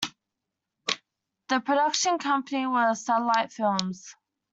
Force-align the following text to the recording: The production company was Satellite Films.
The 1.49 1.59
production 1.59 2.17
company 2.17 2.65
was 2.65 3.05
Satellite 3.05 3.51
Films. 3.51 4.15